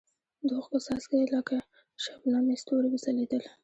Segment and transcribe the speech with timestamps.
[0.47, 1.55] د اوښکو څاڅکي یې لکه
[2.03, 3.43] شبنمي ستوري وځلېدل.